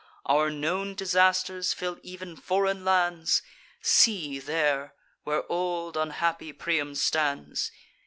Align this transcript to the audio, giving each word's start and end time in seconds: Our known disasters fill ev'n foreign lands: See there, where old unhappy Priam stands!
Our 0.25 0.49
known 0.49 0.95
disasters 0.95 1.73
fill 1.73 1.99
ev'n 2.03 2.35
foreign 2.35 2.83
lands: 2.83 3.43
See 3.83 4.39
there, 4.39 4.95
where 5.25 5.43
old 5.47 5.95
unhappy 5.95 6.53
Priam 6.53 6.95
stands! 6.95 7.69